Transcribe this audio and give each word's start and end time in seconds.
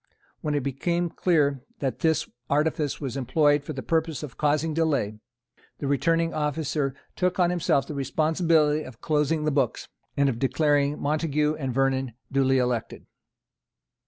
When 0.41 0.55
it 0.55 0.63
became 0.63 1.11
clear 1.11 1.61
that 1.77 1.99
this 1.99 2.27
artifice 2.49 2.99
was 2.99 3.15
employed 3.15 3.63
for 3.63 3.73
the 3.73 3.83
purpose 3.83 4.23
of 4.23 4.35
causing 4.35 4.73
delay, 4.73 5.19
the 5.77 5.85
returning 5.85 6.33
officer 6.33 6.95
took 7.15 7.39
on 7.39 7.51
himself 7.51 7.85
the 7.85 7.93
responsibility 7.93 8.81
of 8.83 8.99
closing 8.99 9.45
the 9.45 9.51
books, 9.51 9.89
and 10.17 10.27
of 10.27 10.39
declaring 10.39 10.99
Montague 10.99 11.53
and 11.53 11.71
Vernon 11.71 12.13
duly 12.31 12.57
elected. 12.57 13.05